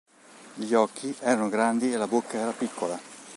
Gli 0.55 0.73
occhi 0.73 1.15
erano 1.19 1.47
grandi 1.47 1.93
e 1.93 1.97
la 1.97 2.07
bocca 2.07 2.39
era 2.39 2.51
piccola. 2.53 2.99